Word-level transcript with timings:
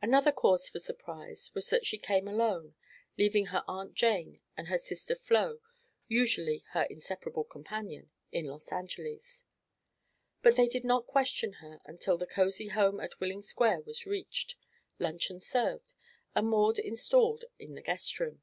Another 0.00 0.30
cause 0.30 0.68
for 0.68 0.78
surprise 0.78 1.50
was 1.52 1.68
that 1.70 1.84
she 1.84 1.98
came 1.98 2.28
alone, 2.28 2.76
leaving 3.16 3.46
her 3.46 3.64
Aunt 3.66 3.92
Jane 3.94 4.38
and 4.56 4.68
her 4.68 4.78
sister 4.78 5.16
Flo 5.16 5.58
usually 6.06 6.62
her 6.74 6.84
inseparable 6.84 7.42
companion 7.42 8.08
in 8.30 8.44
Los 8.44 8.70
Angeles. 8.70 9.46
But 10.42 10.54
they 10.54 10.68
did 10.68 10.84
not 10.84 11.08
question 11.08 11.54
her 11.54 11.80
until 11.86 12.16
the 12.16 12.24
cosy 12.24 12.68
home 12.68 13.00
at 13.00 13.18
Willing 13.18 13.42
Square 13.42 13.80
was 13.80 14.06
reached, 14.06 14.54
luncheon 15.00 15.40
served 15.40 15.92
and 16.36 16.46
Maud 16.46 16.78
installed 16.78 17.44
in 17.58 17.74
the 17.74 17.82
"Guest 17.82 18.20
Room." 18.20 18.42